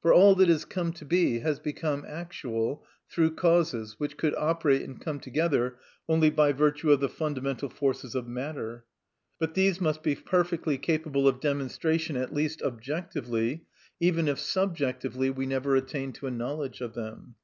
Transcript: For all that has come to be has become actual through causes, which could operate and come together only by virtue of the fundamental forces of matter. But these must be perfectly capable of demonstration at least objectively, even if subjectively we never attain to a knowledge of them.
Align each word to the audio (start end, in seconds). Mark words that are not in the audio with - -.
For 0.00 0.14
all 0.14 0.34
that 0.36 0.48
has 0.48 0.64
come 0.64 0.94
to 0.94 1.04
be 1.04 1.40
has 1.40 1.58
become 1.60 2.02
actual 2.08 2.86
through 3.06 3.32
causes, 3.34 3.96
which 4.00 4.16
could 4.16 4.34
operate 4.36 4.80
and 4.80 4.98
come 4.98 5.20
together 5.20 5.76
only 6.08 6.30
by 6.30 6.52
virtue 6.54 6.90
of 6.90 7.00
the 7.00 7.08
fundamental 7.10 7.68
forces 7.68 8.14
of 8.14 8.26
matter. 8.26 8.86
But 9.38 9.52
these 9.52 9.78
must 9.78 10.02
be 10.02 10.14
perfectly 10.14 10.78
capable 10.78 11.28
of 11.28 11.38
demonstration 11.40 12.16
at 12.16 12.32
least 12.32 12.62
objectively, 12.62 13.66
even 14.00 14.26
if 14.26 14.40
subjectively 14.40 15.28
we 15.28 15.44
never 15.44 15.76
attain 15.76 16.14
to 16.14 16.26
a 16.26 16.30
knowledge 16.30 16.80
of 16.80 16.94
them. 16.94 17.34